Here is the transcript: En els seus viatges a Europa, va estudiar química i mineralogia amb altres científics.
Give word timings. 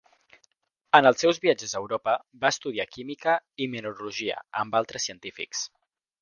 En 0.99 1.09
els 1.09 1.19
seus 1.23 1.39
viatges 1.43 1.75
a 1.75 1.81
Europa, 1.83 2.15
va 2.45 2.51
estudiar 2.55 2.87
química 2.95 3.37
i 3.67 3.69
mineralogia 3.75 4.41
amb 4.63 4.81
altres 4.81 5.07
científics. 5.11 5.63